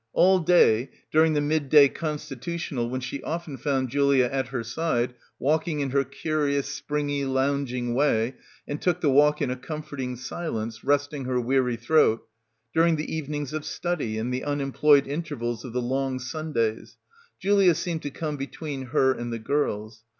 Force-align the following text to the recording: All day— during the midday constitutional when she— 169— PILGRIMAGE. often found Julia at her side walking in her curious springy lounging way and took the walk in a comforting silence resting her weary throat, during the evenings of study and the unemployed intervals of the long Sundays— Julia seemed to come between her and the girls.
All 0.13 0.39
day— 0.39 0.89
during 1.11 1.33
the 1.33 1.41
midday 1.41 1.87
constitutional 1.87 2.89
when 2.89 3.01
she— 3.01 3.17
169— 3.21 3.47
PILGRIMAGE. 3.61 3.61
often 3.61 3.69
found 3.69 3.89
Julia 3.91 4.25
at 4.35 4.47
her 4.47 4.63
side 4.63 5.13
walking 5.37 5.79
in 5.79 5.91
her 5.91 6.03
curious 6.03 6.67
springy 6.67 7.23
lounging 7.23 7.93
way 7.93 8.33
and 8.67 8.81
took 8.81 8.99
the 9.01 9.11
walk 9.11 9.43
in 9.43 9.51
a 9.51 9.55
comforting 9.55 10.15
silence 10.15 10.83
resting 10.83 11.25
her 11.25 11.39
weary 11.39 11.75
throat, 11.77 12.27
during 12.73 12.95
the 12.95 13.15
evenings 13.15 13.53
of 13.53 13.63
study 13.63 14.17
and 14.17 14.33
the 14.33 14.43
unemployed 14.43 15.05
intervals 15.05 15.63
of 15.63 15.71
the 15.71 15.83
long 15.83 16.17
Sundays— 16.17 16.97
Julia 17.39 17.75
seemed 17.75 18.01
to 18.01 18.09
come 18.09 18.37
between 18.37 18.85
her 18.87 19.11
and 19.11 19.31
the 19.31 19.37
girls. 19.37 20.01